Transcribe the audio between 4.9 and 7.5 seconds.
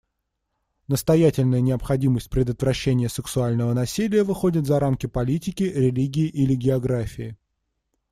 политики, религии или географии.